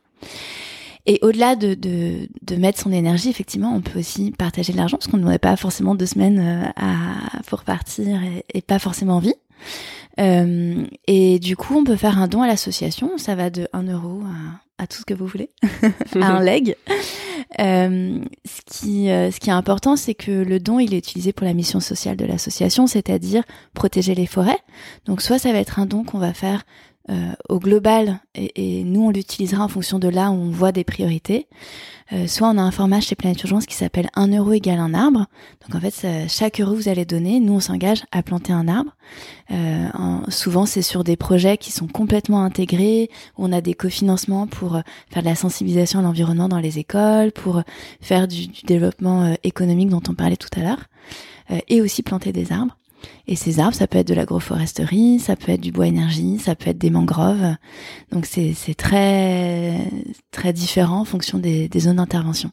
[1.07, 4.97] Et au-delà de, de, de, mettre son énergie, effectivement, on peut aussi partager de l'argent
[4.97, 9.17] parce qu'on n'aurait pas forcément deux semaines euh, à, pour partir et, et pas forcément
[9.17, 9.35] envie.
[10.21, 13.19] Euh, et du coup, on peut faire un don à l'association.
[13.19, 15.51] Ça va de 1 euro à, à tout ce que vous voulez,
[16.21, 16.77] à un leg.
[17.61, 21.33] Euh, ce, qui, euh, ce qui est important, c'est que le don, il est utilisé
[21.33, 24.59] pour la mission sociale de l'association, c'est-à-dire protéger les forêts.
[25.07, 26.65] Donc, soit ça va être un don qu'on va faire
[27.11, 30.85] euh, au global et, nous on l'utilisera en fonction de là où on voit des
[30.85, 31.47] priorités.
[32.13, 34.95] Euh, soit on a un format chez Planète Urgence qui s'appelle 1 euro égale un
[34.95, 35.27] arbre.
[35.63, 38.69] Donc en fait, chaque euro que vous allez donner, nous on s'engage à planter un
[38.69, 38.97] arbre.
[39.51, 43.75] Euh, en, souvent c'est sur des projets qui sont complètement intégrés, où on a des
[43.75, 47.63] cofinancements pour faire de la sensibilisation à l'environnement dans les écoles, pour
[48.01, 50.85] faire du, du développement économique dont on parlait tout à l'heure,
[51.69, 52.77] et aussi planter des arbres.
[53.27, 56.55] Et ces arbres, ça peut être de l'agroforesterie, ça peut être du bois énergie, ça
[56.55, 57.57] peut être des mangroves.
[58.13, 59.79] Donc c'est très
[60.31, 62.51] très différent en fonction des, zones d'intervention.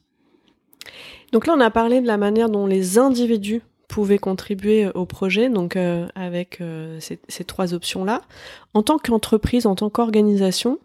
[1.31, 5.49] Donc là, on a parlé de la manière dont les individus pouvaient contribuer au projet,
[5.49, 8.21] donc euh, avec euh, ces, ces, trois options-là.
[8.73, 10.79] En tant qu'entreprise, en tant qu'organisation,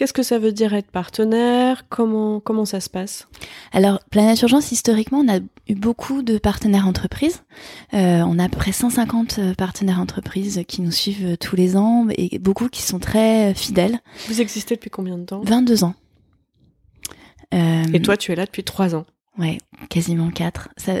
[0.00, 1.86] Qu'est-ce que ça veut dire être partenaire?
[1.90, 3.28] Comment comment ça se passe?
[3.70, 7.42] Alors, Planète Urgence, historiquement, on a eu beaucoup de partenaires entreprises.
[7.92, 11.76] Euh, on a à peu près 150 euh, partenaires entreprises qui nous suivent tous les
[11.76, 13.98] ans et beaucoup qui sont très fidèles.
[14.28, 15.42] Vous existez depuis combien de temps?
[15.44, 15.94] 22 ans.
[17.52, 19.04] Euh, et toi, tu es là depuis 3 ans
[19.40, 19.56] Ouais,
[19.88, 20.68] quasiment quatre.
[20.76, 20.92] Ça,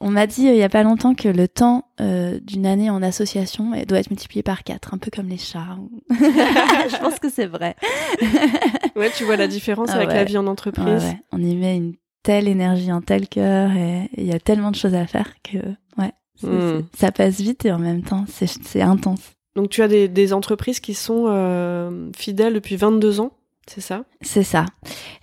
[0.00, 2.88] on m'a dit euh, il y a pas longtemps que le temps euh, d'une année
[2.88, 5.76] en association doit être multiplié par quatre, un peu comme les chats.
[6.10, 7.74] Je pense que c'est vrai.
[8.96, 10.14] ouais, tu vois la différence ah avec ouais.
[10.14, 11.02] la vie en entreprise.
[11.02, 14.70] Ouais, on y met une telle énergie, un tel cœur, et il y a tellement
[14.70, 15.58] de choses à faire que
[15.98, 16.12] ouais,
[16.44, 16.84] mmh.
[16.96, 19.32] ça passe vite et en même temps c'est intense.
[19.56, 23.32] Donc tu as des, des entreprises qui sont euh, fidèles depuis 22 ans
[23.66, 24.04] c'est ça?
[24.20, 24.66] C'est ça.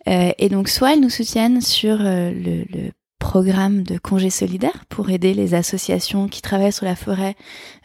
[0.08, 4.84] Euh, et donc, soit elles nous soutiennent sur euh, le, le, programme de congés solidaires
[4.90, 7.36] pour aider les associations qui travaillent sur la forêt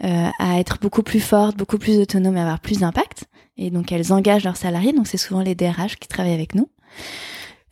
[0.03, 3.27] euh, à être beaucoup plus fortes, beaucoup plus autonomes et avoir plus d'impact.
[3.59, 4.95] Et donc, elles engagent leurs salariés.
[4.95, 6.71] Donc, c'est souvent les DRH qui travaillent avec nous.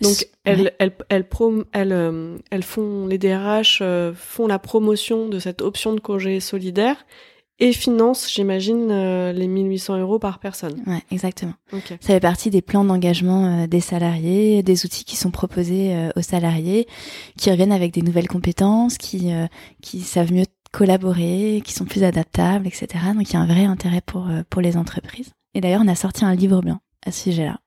[0.00, 0.74] Donc elles, ouais.
[0.78, 5.62] elles, elles, prom elles, euh, elles font les DRH euh, font la promotion de cette
[5.62, 7.06] option de congé solidaire
[7.60, 10.82] et finance, j'imagine, euh, les 1800 euros par personne.
[10.86, 11.54] Ouais, exactement.
[11.72, 11.96] Okay.
[12.00, 16.10] Ça fait partie des plans d'engagement euh, des salariés, des outils qui sont proposés euh,
[16.16, 16.86] aux salariés,
[17.38, 19.30] qui reviennent avec des nouvelles compétences, qui
[19.80, 22.86] qui savent mieux collaborer, qui sont plus adaptables, etc.
[23.14, 25.30] Donc il y a un vrai intérêt pour pour les entreprises.
[25.54, 27.60] Et d'ailleurs, on a sorti un livre blanc à ce sujet-là.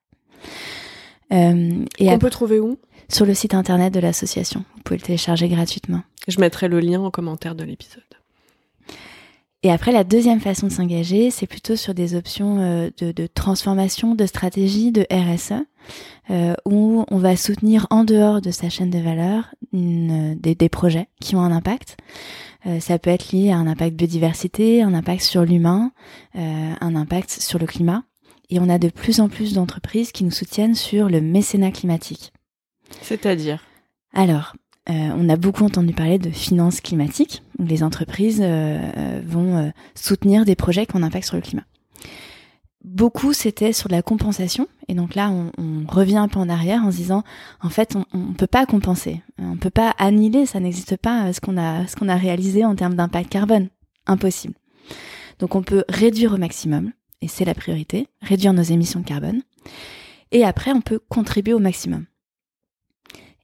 [1.32, 2.78] Euh, et on peut trouver où?
[3.08, 4.64] Sur le site internet de l'association.
[4.76, 6.02] Vous pouvez le télécharger gratuitement.
[6.26, 8.02] Je mettrai le lien en commentaire de l'épisode.
[9.64, 13.26] Et après, la deuxième façon de s'engager, c'est plutôt sur des options euh, de, de,
[13.26, 15.64] transformation, de stratégie, de RSE,
[16.30, 20.68] euh, où on va soutenir en dehors de sa chaîne de valeur une, des, des,
[20.68, 21.96] projets qui ont un impact.
[22.66, 25.90] Euh, ça peut être lié à un impact biodiversité, un impact sur l'humain,
[26.34, 28.04] un impact sur le climat.
[28.50, 32.32] Et on a de plus en plus d'entreprises qui nous soutiennent sur le mécénat climatique.
[33.02, 33.62] C'est-à-dire?
[34.14, 34.54] Alors,
[34.90, 39.70] euh, on a beaucoup entendu parler de finances climatiques, où les entreprises euh, vont euh,
[39.94, 41.64] soutenir des projets qui ont un impact sur le climat.
[42.84, 44.66] Beaucoup, c'était sur de la compensation.
[44.86, 45.50] Et donc là, on,
[45.86, 47.22] revient un peu en arrière en se disant,
[47.60, 49.22] en fait, on ne peut pas compenser.
[49.38, 52.64] On ne peut pas annihiler, ça n'existe pas, ce qu'on a, ce qu'on a réalisé
[52.64, 53.68] en termes d'impact carbone.
[54.06, 54.54] Impossible.
[55.38, 59.42] Donc on peut réduire au maximum, et c'est la priorité, réduire nos émissions de carbone.
[60.30, 62.06] Et après, on peut contribuer au maximum.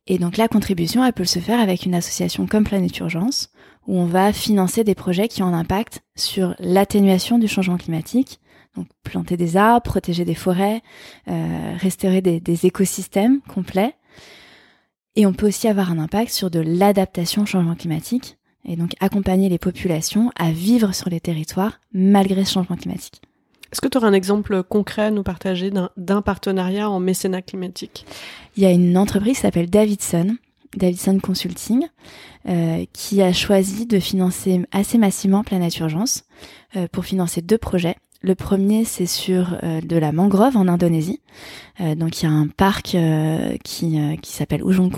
[0.07, 3.51] Et donc la contribution, elle peut se faire avec une association comme Planète Urgence,
[3.87, 8.41] où on va financer des projets qui ont un impact sur l'atténuation du changement climatique,
[8.77, 10.83] donc planter des arbres, protéger des forêts,
[11.29, 13.95] euh, restaurer des, des, écosystèmes complets.
[15.17, 18.95] Et on peut aussi avoir un impact sur de l'adaptation au changement climatique, et donc
[19.01, 23.21] accompagner les populations à vivre sur les territoires malgré ce changement climatique.
[23.75, 28.07] Est-ce que tu aurais un exemple concret à nous partager d'un partenariat en mécénat climatique?
[28.57, 30.37] Il y a une entreprise qui s'appelle Davidson,
[30.77, 31.89] Davidson Consulting,
[32.49, 36.23] euh, qui a choisi de financer assez massivement Planète Urgence
[36.77, 37.97] euh, pour financer deux projets.
[38.23, 41.21] Le premier, c'est sur euh, de la mangrove en Indonésie.
[41.81, 44.93] Euh, donc, il y a un parc euh, qui, qui s'appelle Ujung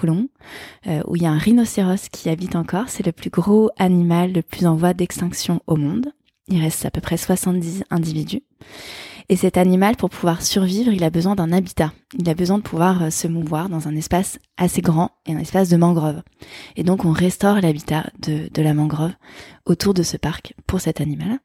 [1.06, 2.90] où il y a un rhinocéros qui habite encore.
[2.90, 6.12] C'est le plus gros animal le plus en voie d'extinction au monde.
[6.48, 8.42] Il reste à peu près 70 individus.
[9.28, 11.92] Et cet animal, pour pouvoir survivre, il a besoin d'un habitat.
[12.16, 15.38] Il a besoin de pouvoir euh, se mouvoir dans un espace assez grand et un
[15.38, 16.22] espace de mangrove.
[16.76, 19.14] Et donc, on restaure l'habitat de, de la mangrove
[19.64, 21.40] autour de ce parc pour cet animal.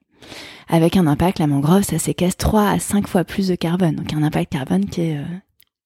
[0.68, 3.96] Avec un impact, la mangrove, ça séquestre 3 à 5 fois plus de carbone.
[3.96, 5.26] Donc, un impact carbone qui est, euh,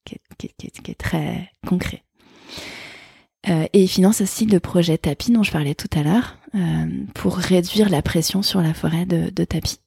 [0.04, 2.04] qui, qui est, très concret.
[3.47, 6.86] Euh, et il finance aussi le projet Tapis dont je parlais tout à l'heure euh,
[7.13, 9.79] pour réduire la pression sur la forêt de, de Tapis.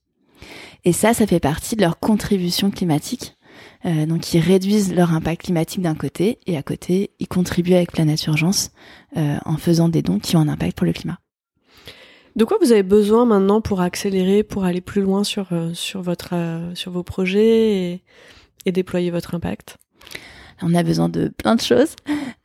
[0.84, 3.36] Et ça, ça fait partie de leur contribution climatique.
[3.84, 7.92] Euh, donc ils réduisent leur impact climatique d'un côté et à côté ils contribuent avec
[7.92, 8.70] Planète Urgence
[9.16, 11.18] euh, en faisant des dons qui ont un impact pour le climat.
[12.36, 16.02] De quoi vous avez besoin maintenant pour accélérer, pour aller plus loin sur euh, sur
[16.02, 16.34] votre
[16.74, 18.02] sur vos projets et,
[18.64, 19.76] et déployer votre impact?
[20.62, 21.94] On a besoin de plein de choses.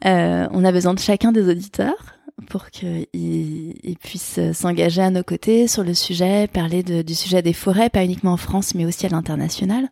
[0.05, 2.15] Euh, on a besoin de chacun des auditeurs
[2.49, 7.53] pour qu'ils ils puissent s'engager à nos côtés sur le sujet, parler du sujet des
[7.53, 9.89] forêts, pas uniquement en France, mais aussi à l'international.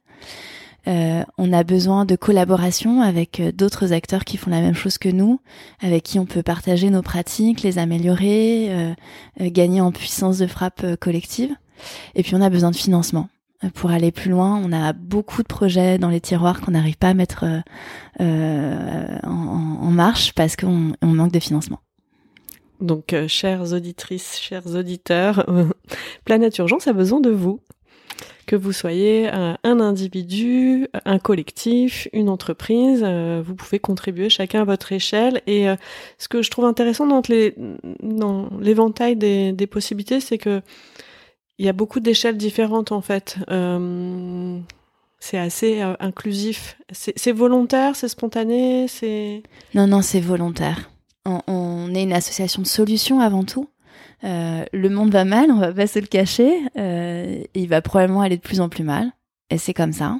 [0.87, 4.97] Euh, on a besoin de collaboration avec euh, d'autres acteurs qui font la même chose
[4.97, 5.39] que nous,
[5.79, 8.95] avec qui on peut partager nos pratiques, les améliorer,
[9.39, 11.55] gagner en puissance de frappe collective.
[12.15, 13.29] Et puis on a besoin de financement
[13.73, 14.61] pour aller plus loin.
[14.63, 17.45] On a beaucoup de projets dans les tiroirs qu'on n'arrive pas à mettre
[18.19, 21.79] en, en, marche parce qu'on on manque de financement.
[22.81, 25.45] Donc, euh, chères auditrices, chers auditeurs,
[26.25, 27.59] Planète Urgence a besoin de vous.
[28.47, 34.61] Que vous soyez un, un individu, un collectif, une entreprise, euh, vous pouvez contribuer chacun
[34.61, 35.41] à votre échelle.
[35.45, 35.75] Et euh,
[36.17, 40.61] ce que je trouve intéressant dans l'éventail des, des possibilités, c'est que
[41.61, 43.37] il y a beaucoup d'échelles différentes en fait.
[43.51, 44.59] Euh,
[45.19, 46.75] c'est assez euh, inclusif.
[46.91, 49.43] C'est volontaire, c'est spontané, c'est.
[49.75, 50.89] Non, non, c'est volontaire.
[51.23, 53.69] On, est une association de solutions avant tout.
[54.23, 56.51] Euh, le monde va mal, on va pas se le cacher.
[57.53, 59.11] Il va probablement aller de plus en plus mal,
[59.51, 60.19] et c'est comme ça.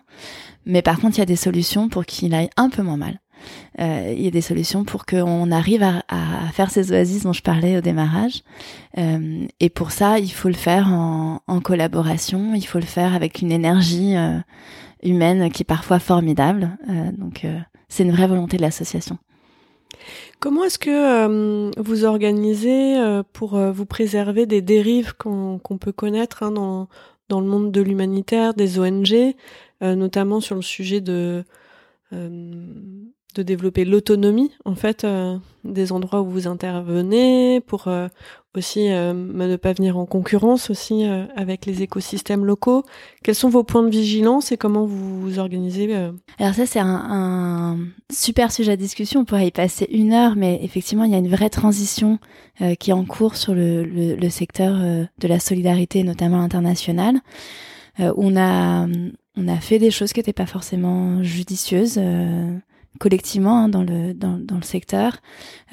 [0.67, 3.19] Mais par contre, il y a des solutions pour qu'il aille un peu moins mal.
[3.79, 6.01] Euh, il y a des solutions pour qu'on arrive à,
[6.53, 8.43] faire ces oasis dont je parlais au démarrage.
[8.97, 13.41] Euh, et pour ça, il faut le faire en, collaboration, il faut le faire avec
[13.41, 14.37] une énergie euh,
[15.03, 16.77] humaine qui est parfois formidable.
[17.17, 17.45] Donc,
[17.87, 19.17] c'est une vraie volonté de l'association.
[20.39, 22.97] Comment est-ce que vous organisez
[23.33, 26.87] pour vous préserver des dérives qu'on qu peut connaître hein, dans,
[27.29, 29.35] dans le monde de l'humanitaire, des ONG,
[29.81, 31.43] notamment sur le sujet de
[33.33, 38.07] de développer l'autonomie en fait euh, des endroits où vous intervenez pour euh,
[38.57, 42.83] aussi euh, ne pas venir en concurrence aussi avec les écosystèmes locaux.
[43.23, 45.93] Quels sont vos points de vigilance et comment vous vous organisez
[46.37, 47.77] Alors ça c'est un,
[48.11, 49.21] super sujet à discussion.
[49.21, 52.19] On pourrait y passer une heure, mais effectivement il y a une vraie transition
[52.79, 57.21] qui est en cours sur le, le, le secteur de la solidarité, notamment internationale.
[57.99, 58.85] on a
[59.37, 61.97] on a fait des choses qui n'étaient pas forcément judicieuses
[62.99, 65.17] collectivement hein, dans, le, dans, dans, le secteur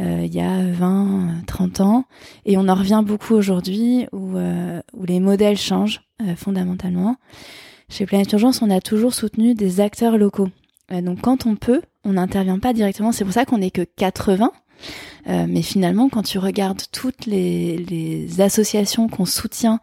[0.00, 2.04] euh, il y a 20, 30 ans.
[2.44, 7.16] Et on en revient beaucoup aujourd'hui où, euh, où les modèles changent euh, fondamentalement.
[7.88, 10.48] Chez Planète Urgence, on a toujours soutenu des acteurs locaux.
[10.92, 13.12] Euh, donc quand on peut, on n'intervient pas directement.
[13.12, 14.50] C'est pour ça qu'on n'est que 80.
[15.28, 19.81] Euh, mais finalement, quand tu regardes toutes les, les associations qu'on soutient,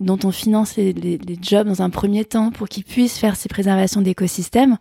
[0.00, 3.36] dont on finance les, les, les, jobs dans un premier temps pour qu'ils puissent faire
[3.36, 4.78] ces préservations d'écosystèmes,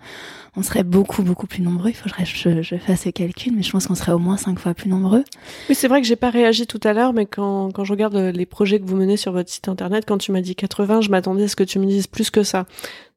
[0.57, 1.89] on serait beaucoup, beaucoup plus nombreux.
[1.89, 4.59] Il faudrait que je, fasse le calcul, mais je pense qu'on serait au moins cinq
[4.59, 5.23] fois plus nombreux.
[5.69, 8.15] Oui, c'est vrai que j'ai pas réagi tout à l'heure, mais quand, quand je regarde
[8.15, 11.09] les projets que vous menez sur votre site internet, quand tu m'as dit 80, je
[11.09, 12.65] m'attendais à ce que tu me dises plus que ça.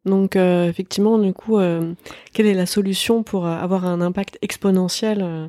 [0.04, 1.92] Donc euh, effectivement, du coup, euh,
[2.32, 5.46] quelle est la solution pour euh, avoir un impact exponentiel euh,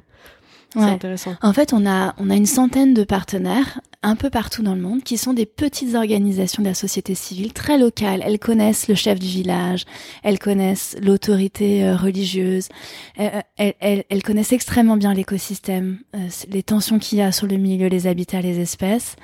[0.74, 0.86] C'est Ouais.
[0.86, 1.36] intéressant.
[1.42, 4.82] En fait, on a, on a une centaine de partenaires un peu partout dans le
[4.82, 8.22] monde qui sont des petites organisations de la société civile très locales.
[8.26, 9.86] Elles connaissent le chef du village,
[10.24, 12.70] elles connaissent l'autorité euh, religieuse,
[13.18, 17.48] elles, elles, elles, elles, connaissent extrêmement bien l'écosystème, euh, les tensions qu'il y a sur
[17.48, 19.16] le milieu, les habitats, les espèces.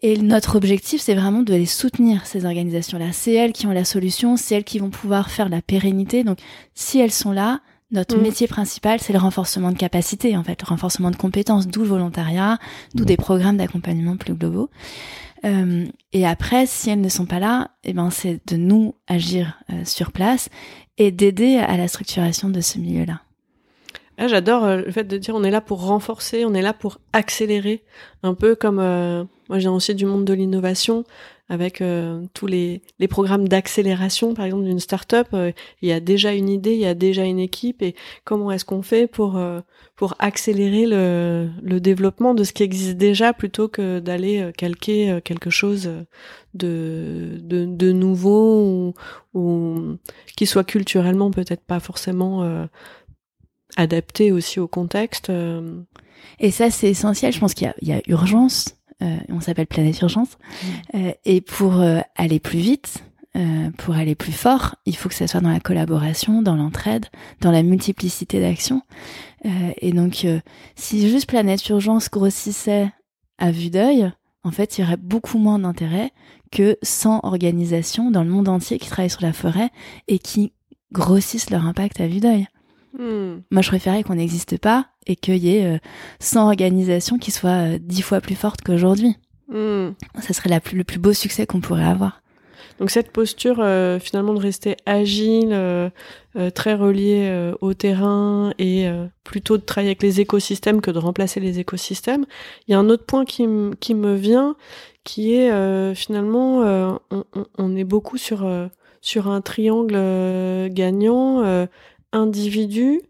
[0.00, 3.06] Et notre objectif, c'est vraiment de les soutenir, ces organisations-là.
[3.12, 6.22] C'est elles qui ont la solution, c'est elles qui vont pouvoir faire la pérennité.
[6.22, 6.38] Donc,
[6.74, 8.22] si elles sont là, notre mmh.
[8.22, 11.88] métier principal, c'est le renforcement de capacité, en fait, le renforcement de compétences, d'où le
[11.88, 12.58] volontariat,
[12.94, 13.06] d'où mmh.
[13.06, 14.70] des programmes d'accompagnement plus globaux.
[15.44, 19.58] Euh, et après, si elles ne sont pas là, eh ben, c'est de nous agir
[19.72, 20.48] euh, sur place
[20.98, 23.20] et d'aider à la structuration de ce milieu-là.
[24.18, 26.72] Ah, j'adore euh, le fait de dire on est là pour renforcer, on est là
[26.72, 27.84] pour accélérer,
[28.24, 28.80] un peu comme
[29.48, 31.04] euh, moi j'ai aussi du monde de l'innovation
[31.50, 36.34] avec euh, tous les, les programmes d'accélération, par exemple d'une start-up, il y a déjà
[36.34, 39.40] une idée, il y a déjà une équipe, et comment est-ce qu'on fait pour
[39.96, 45.48] pour accélérer le, le développement de ce qui existe déjà plutôt que d'aller calquer quelque
[45.48, 45.90] chose
[46.52, 48.94] de de, de nouveau ou,
[49.32, 49.96] ou
[50.36, 52.68] qui soit culturellement peut-être pas forcément
[53.76, 55.30] adapté aussi au contexte.
[55.30, 55.80] Euh.
[56.40, 57.32] Et ça, c'est essentiel.
[57.32, 58.76] Je pense qu'il y, a urgence.
[59.02, 60.38] Euh, on s'appelle Planète Urgence.
[60.94, 61.82] Euh, et pour
[62.16, 63.04] aller plus vite,
[63.76, 67.06] pour aller plus fort, il faut que ça soit dans la collaboration, dans l'entraide,
[67.40, 68.82] dans la multiplicité d'actions.
[69.44, 70.26] et donc,
[70.74, 72.90] si juste Planète Urgence grossissait
[73.36, 74.10] à vue d'œil,
[74.42, 76.10] en fait, il y aurait beaucoup moins d'intérêt
[76.50, 79.70] que 100 organisations dans le monde entier qui travaillent sur la forêt
[80.08, 80.52] et qui
[80.90, 82.48] grossissent leur impact à vue d'œil.
[82.96, 83.40] Hmm.
[83.50, 85.80] Moi, je préférais qu'on n'existe pas et qu'il y ait
[86.20, 89.16] 100 euh, organisations qui soient euh, dix fois plus fortes qu'aujourd'hui.
[89.48, 89.90] Hmm.
[90.20, 92.22] Ça serait la plus, le plus beau succès qu'on pourrait avoir.
[92.78, 95.50] Donc cette posture euh, finalement de rester agile,
[96.54, 98.88] très relié au terrain et
[99.24, 102.24] plutôt de travailler avec les écosystèmes que de remplacer les écosystèmes.
[102.66, 103.48] Il y a un autre point qui,
[103.80, 104.54] qui me vient,
[105.02, 106.60] qui est finalement
[107.10, 107.24] on,
[107.58, 108.48] on, est beaucoup sur
[109.00, 109.98] sur un triangle
[110.70, 111.66] gagnant
[112.12, 113.00] individu,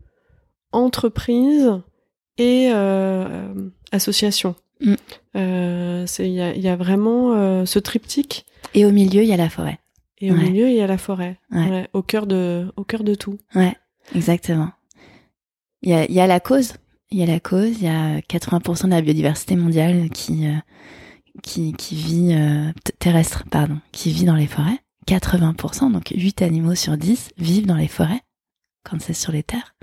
[0.73, 1.73] entreprise
[2.37, 3.53] et euh,
[3.93, 4.55] association.
[4.81, 4.95] Mm.
[5.37, 8.47] Euh, il y a, y a, vraiment euh, ce triptyque.
[8.75, 9.79] Et au milieu, il y a la forêt.
[10.21, 11.39] Et au milieu, il y a la forêt.
[11.53, 11.89] Ouais.
[11.93, 13.39] au cœur de, au cœur de tout.
[13.55, 13.75] Ouais,
[14.17, 14.71] exactement.
[15.83, 16.75] Il y a, y a la cause.
[17.11, 17.81] Il y a la cause.
[17.81, 20.57] Il y a 80% de la biodiversité mondiale qui, euh,
[21.43, 22.37] qui, qui vit
[22.99, 24.81] terrestre, pardon, qui vit dans les forêts.
[25.07, 28.21] 80%, donc 8 animaux sur 10 vivent dans les forêts
[28.85, 29.75] quand c'est sur les terres.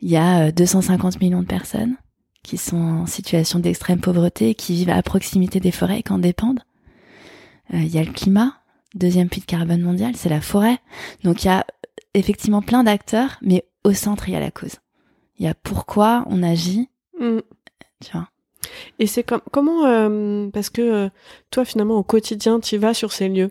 [0.00, 1.96] Il y a 250 euh, millions de personnes
[2.42, 6.18] qui sont en situation d'extrême pauvreté, qui vivent à proximité des forêts et qui en
[6.18, 6.60] dépendent.
[7.74, 8.54] Euh, il y a le climat,
[8.94, 10.78] deuxième puits de carbone mondial, c'est la forêt.
[11.24, 11.62] Donc il y a euh,
[12.14, 14.76] effectivement plein d'acteurs, mais au centre, il y a la cause.
[15.38, 16.88] Il y a pourquoi on agit.
[17.18, 17.38] Mm.
[18.04, 18.28] Tu vois.
[18.98, 21.08] Et c'est comme comment parce que
[21.50, 23.50] toi finalement au quotidien tu vas sur ces lieux,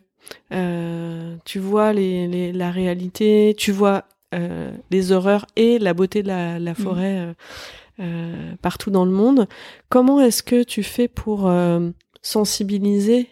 [1.46, 6.60] tu vois les, la réalité, tu vois euh, les horreurs et la beauté de la,
[6.60, 6.76] la mm.
[6.76, 7.34] forêt euh,
[8.00, 9.48] euh, partout dans le monde.
[9.90, 11.52] Comment est-ce que tu fais pour
[12.22, 13.30] sensibiliser,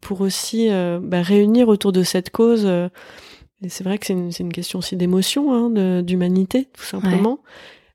[0.00, 0.68] pour aussi
[1.02, 2.66] bah, réunir autour de cette cause
[3.62, 7.38] et c'est vrai que c'est une, une, question aussi d'émotion, hein, d'humanité, tout simplement,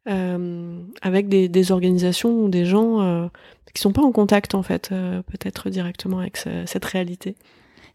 [0.05, 3.29] avec des, des, organisations ou des gens
[3.73, 7.35] qui sont pas en contact, en fait, peut-être directement avec cette réalité.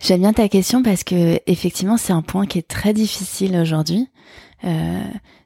[0.00, 4.09] J'aime bien ta question parce que effectivement c'est un point qui est très difficile aujourd'hui.
[4.64, 5.02] Euh,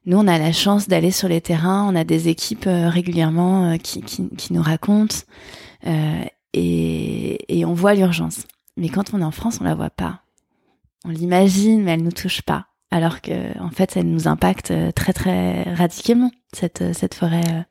[0.06, 3.72] nous on a la chance d'aller sur les terrains, on a des équipes euh, régulièrement
[3.72, 5.16] euh, qui, nous racontent
[5.86, 8.46] euh, et, et on voit l'urgence.
[8.76, 10.22] Mais quand on est en France, on la voit pas.
[11.04, 14.90] On l'imagine, mais elle nous touche pas alors que en fait, elle nous impacte euh,
[14.92, 17.66] très très radicalement cette euh, cette forêt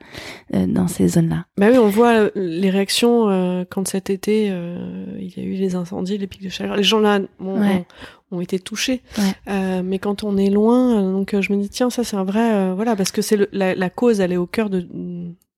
[0.53, 1.45] euh, dans ces zones-là.
[1.57, 6.17] Bah oui, on voit les réactions quand cet été il y a eu les incendies,
[6.17, 6.75] les pics de chaleur.
[6.75, 9.01] Les gens là ont, été touchés,
[9.47, 12.95] mais quand on est loin, donc je me dis tiens ça c'est un vrai voilà
[12.95, 14.81] parce que c'est la, la, cause, elle est au cœur de,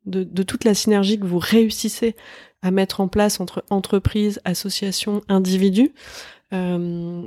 [0.06, 2.16] de de toute la synergie que vous réussissez
[2.62, 5.92] à mettre en place entre entreprises, associations, individus.
[6.52, 7.26] Euh,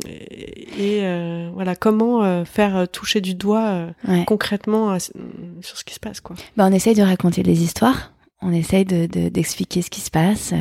[0.77, 3.87] et euh, voilà, comment euh, faire toucher du doigt
[4.27, 6.37] concrètement sur ce qui se passe, quoi.
[6.57, 8.13] Bah, on essaye de raconter des histoires.
[8.41, 10.53] On essaye de d'expliquer ce qui se passe.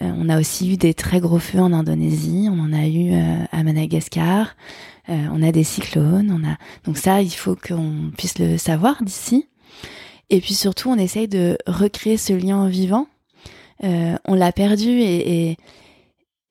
[0.00, 2.48] on a aussi eu des très gros feux en Indonésie.
[2.50, 3.12] On en a eu
[3.52, 4.56] à Madagascar.
[5.08, 6.32] on a des cyclones.
[6.32, 9.48] On a donc ça, il faut qu'on puisse le savoir d'ici.
[10.30, 13.06] Et puis surtout, on essaye de recréer ce lien vivant.
[13.80, 15.56] on l'a perdu et, et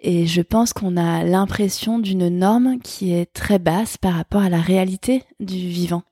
[0.04, 4.50] et je pense qu'on a l'impression d'une norme qui est très basse par rapport à
[4.50, 6.04] la réalité du vivant.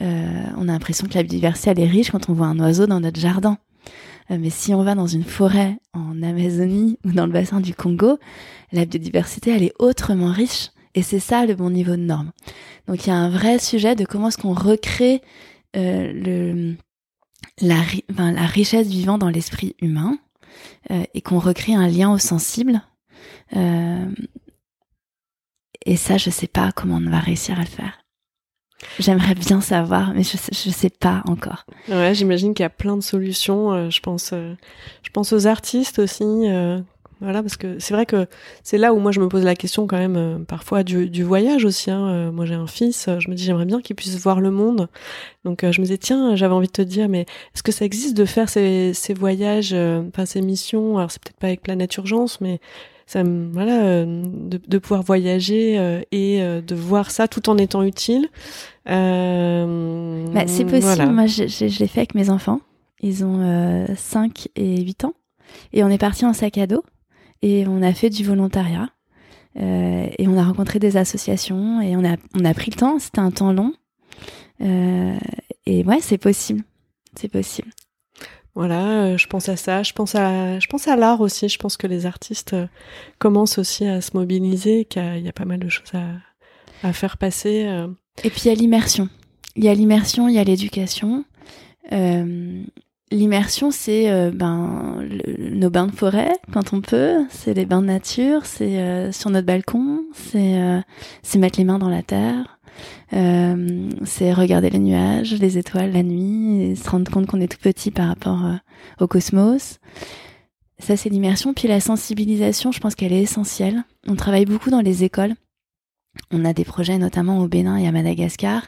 [0.00, 2.86] Euh, on a l'impression que la biodiversité elle est riche quand on voit un oiseau
[2.86, 3.58] dans notre jardin.
[4.30, 7.74] Euh, mais si on va dans une forêt en Amazonie ou dans le bassin du
[7.74, 8.18] Congo,
[8.70, 10.70] la biodiversité elle est autrement riche.
[10.94, 12.30] Et c'est ça le bon niveau de norme.
[12.86, 15.20] Donc il y a un vrai sujet de comment est-ce qu'on recrée
[15.76, 16.74] euh,
[17.60, 20.16] la, richesse vivante dans l'esprit humain
[20.88, 22.80] et qu'on recrée un lien au sensible
[23.54, 24.06] euh,
[25.84, 27.98] et ça, je sais pas comment on va réussir à le faire.
[28.98, 31.64] J'aimerais bien savoir, mais je sais, sais pas encore.
[31.88, 33.72] Ouais, j'imagine qu'il y a plein de solutions.
[33.72, 34.54] Euh, je pense, euh,
[35.02, 36.24] je pense aux artistes aussi.
[37.22, 38.26] Voilà, parce que c'est vrai que
[38.62, 41.90] c'est là où moi je me pose la question quand même parfois du, voyage aussi.
[41.90, 42.30] Hein.
[42.30, 44.90] Moi j'ai un fils, je me dis j'aimerais bien qu'il puisse voir le monde.
[45.42, 47.22] Donc je me disais tiens, j'avais envie de te dire, mais
[47.54, 50.98] est-ce que ça existe de faire ces, ces voyages, enfin ces missions?
[50.98, 52.60] Alors c'est peut-être pas avec Planète Urgence, mais
[53.06, 58.28] ça, voilà, de, de, pouvoir voyager et de voir ça tout en étant utile.
[58.84, 61.12] Bah, c'est possible.
[61.12, 62.60] Moi je, je, je l'ai fait avec mes enfants.
[63.00, 65.14] Ils ont 5 et 8 ans.
[65.72, 66.82] Et on est parti en sac à dos
[67.42, 68.90] et on a fait du volontariat.
[69.58, 72.98] Euh, et on a rencontré des associations et on a, on a pris le temps.
[72.98, 73.72] C'était un temps long.
[74.60, 75.16] Euh,
[75.64, 76.62] et ouais, c'est possible.
[77.18, 77.70] C'est possible.
[78.56, 79.82] Voilà, euh, je pense à ça.
[79.82, 81.46] Je pense à, je pense à l'art aussi.
[81.48, 82.66] Je pense que les artistes euh,
[83.18, 87.18] commencent aussi à se mobiliser, qu'il y, a pas mal de choses à, à faire
[87.18, 87.66] passer.
[87.66, 87.86] Euh.
[88.24, 89.10] Et puis il y a l'immersion.
[89.56, 91.24] Il y a l'immersion, il y a l'éducation.
[93.12, 95.06] L'immersion, c'est ben
[95.38, 99.30] nos bains de forêt quand on peut, c'est les bains de nature, c'est euh, sur
[99.30, 100.82] notre balcon, c'est
[101.38, 102.55] mettre les mains dans la terre,
[103.10, 107.90] c'est regarder les nuages, les étoiles la nuit, se rendre compte qu'on est tout petit
[107.90, 108.44] par rapport
[109.00, 109.78] au cosmos.
[110.78, 111.54] Ça, c'est l'immersion.
[111.54, 113.84] Puis la sensibilisation, je pense qu'elle est essentielle.
[114.06, 115.34] On travaille beaucoup dans les écoles
[116.32, 118.62] on a des projets notamment au Bénin et à Madagascar.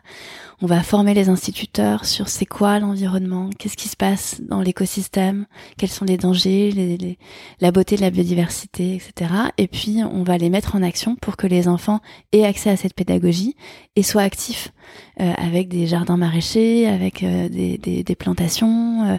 [0.60, 5.46] On va former les instituteurs sur c'est quoi l'environnement, qu'est-ce qui se passe dans l'écosystème,
[5.76, 7.16] quels sont les dangers,
[7.60, 9.32] la beauté de la biodiversité, etc.
[9.56, 12.00] Et puis on va les mettre en action pour que les enfants
[12.32, 13.54] aient accès à cette pédagogie
[13.94, 14.72] et soient actifs
[15.20, 19.04] euh, avec des jardins maraîchers, avec euh, des, plantations.
[19.04, 19.16] Euh.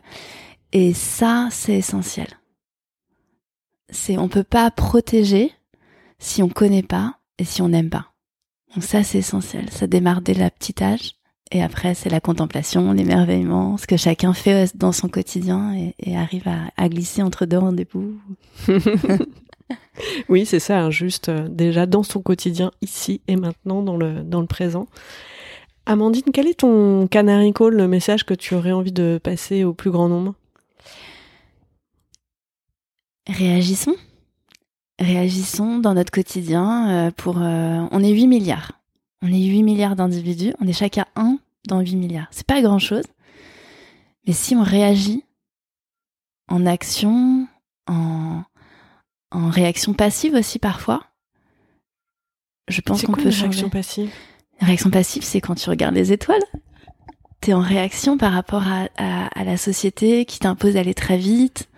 [0.73, 2.27] et ça, c'est essentiel.
[3.89, 5.53] C'est on peut pas protéger
[6.19, 8.09] si on connaît pas et si on n'aime pas.
[8.74, 9.70] Donc ça, c'est essentiel.
[9.72, 11.15] Ça démarre dès la petite âge.
[11.51, 16.47] Et après, c'est la contemplation, l'émerveillement, ce que chacun fait dans son quotidien et, arrive
[16.78, 18.20] à, glisser entre deux rendez-vous.
[20.30, 24.22] oui, c'est ça, hein, juste euh, déjà dans son quotidien, ici et maintenant, dans le,
[24.22, 24.86] dans le présent.
[25.88, 29.74] Amandine, quel est ton canary call, le message que tu aurais envie de passer au
[29.74, 30.36] plus grand nombre?
[33.28, 33.95] Réagissons
[35.00, 37.38] réagissons dans notre quotidien euh, pour...
[37.41, 38.74] Euh, on est 8 milliards.
[39.22, 40.54] On est 8 milliards d'individus.
[40.60, 42.28] On est chacun un dans 8 milliards.
[42.32, 43.06] C'est pas grand-chose.
[44.28, 45.24] Mais si on réagit
[46.47, 47.47] en action,
[47.88, 48.43] en,
[49.32, 51.04] en réaction passive aussi parfois,
[52.68, 53.41] je pense qu'on peut changer.
[53.41, 54.12] réaction passive?
[54.62, 56.43] Réaction passive, c'est quand tu regardes les étoiles.
[57.41, 61.68] T'es en réaction par rapport à, à, à la société qui t'impose d'aller très vite,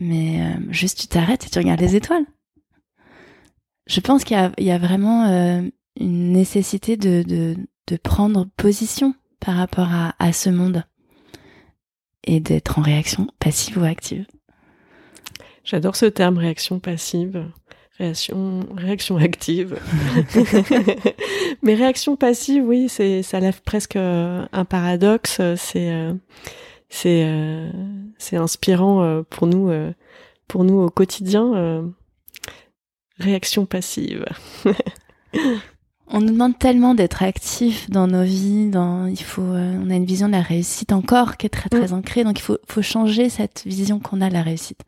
[0.00, 2.24] mais euh, juste tu t'arrêtes et tu regardes les étoiles.
[3.86, 5.62] Je pense qu'il y, y a, vraiment euh,
[5.98, 10.84] une nécessité de, de, de, prendre position par rapport à, à ce monde
[12.24, 14.26] et d'être en réaction passive ou active.
[15.64, 17.44] J'adore ce terme réaction passive.
[17.98, 19.78] Réaction, réaction active.
[21.62, 25.40] Mais réaction passive, oui, c'est, ça lève presque euh, un paradoxe.
[25.56, 26.12] C'est,
[26.88, 27.70] c'est euh,
[28.18, 29.92] c'est inspirant euh, pour nous euh,
[30.46, 31.84] pour nous au quotidien.
[33.18, 34.24] réaction passive.
[36.06, 40.06] on nous demande tellement d'être actifs dans nos vies, dans il faut on a une
[40.06, 41.94] vision de la réussite encore qui est très très mm.
[41.94, 44.84] ancrée donc il faut faut changer cette vision qu'on a de la réussite.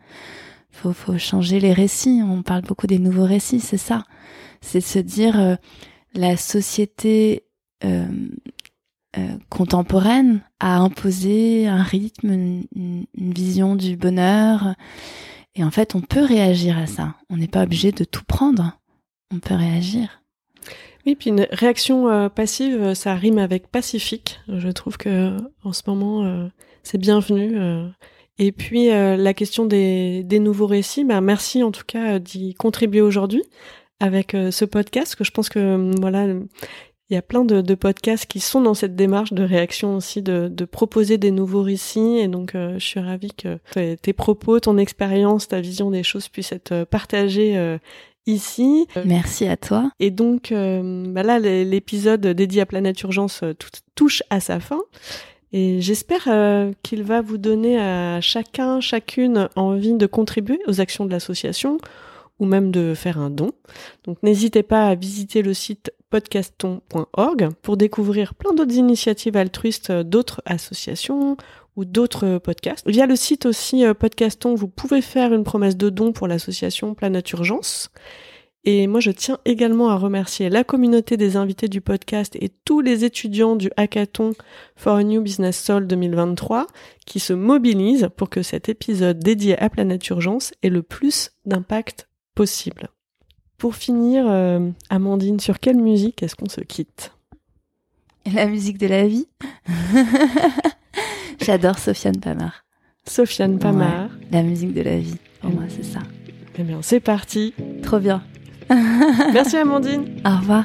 [0.70, 4.04] Faut faut changer les récits, on parle beaucoup des nouveaux récits, c'est ça.
[4.62, 5.58] C'est se dire
[6.14, 7.44] la société
[7.84, 8.06] euh,
[9.18, 12.30] euh, contemporaine a imposé un rythme,
[12.76, 14.74] une, vision du bonheur.
[15.56, 17.16] Et en fait, on peut réagir à ça.
[17.28, 18.78] On n'est pas obligé de tout prendre.
[19.34, 20.22] On peut réagir.
[21.06, 24.38] Oui, puis une réaction euh, passive, ça rime avec pacifique.
[24.48, 26.46] Je trouve que en ce moment, euh,
[26.84, 27.58] c'est bienvenu.
[28.38, 33.02] Et puis la question des, des, nouveaux récits, bah, merci en tout cas d'y contribuer
[33.02, 33.42] aujourd'hui
[33.98, 36.26] avec ce podcast, que je pense que voilà,
[37.10, 40.22] il y a plein de, de, podcasts qui sont dans cette démarche de réaction aussi,
[40.22, 42.18] de, de proposer des nouveaux récits.
[42.18, 43.58] Et donc, euh, je suis ravie que
[43.96, 47.78] tes propos, ton expérience, ta vision des choses puissent être euh, partagées euh,
[48.26, 48.86] ici.
[49.04, 49.90] Merci à toi.
[49.98, 53.42] Et donc, bah là, l'épisode dédié à Planète Urgence
[53.96, 54.80] touche à sa fin.
[55.52, 56.28] Et j'espère
[56.84, 61.78] qu'il va vous donner à chacun, chacune envie de contribuer aux actions de l'association
[62.40, 63.52] ou même de faire un don.
[64.04, 70.42] Donc n'hésitez pas à visiter le site podcaston.org pour découvrir plein d'autres initiatives altruistes d'autres
[70.44, 71.36] associations
[71.76, 72.88] ou d'autres podcasts.
[72.88, 76.94] Via le site aussi euh, Podcaston, vous pouvez faire une promesse de don pour l'association
[76.94, 77.90] Planète Urgence.
[78.64, 82.80] Et moi, je tiens également à remercier la communauté des invités du podcast et tous
[82.80, 84.32] les étudiants du hackathon
[84.76, 86.66] for a New Business Soul 2023
[87.06, 92.09] qui se mobilisent pour que cet épisode dédié à Planète Urgence ait le plus d'impact
[92.40, 92.88] possible.
[93.58, 97.12] Pour finir, euh, Amandine, sur quelle musique est-ce qu'on se quitte?
[98.32, 99.26] La musique de la vie.
[101.42, 102.64] J'adore Sofiane Pamar.
[103.06, 104.08] Sofiane Pamar.
[104.32, 106.00] la musique de la vie, pour moi, c'est ça.
[106.58, 107.52] Eh bien, c'est parti.
[107.82, 108.22] Trop bien.
[109.34, 110.22] Merci Amandine.
[110.24, 110.64] Au revoir.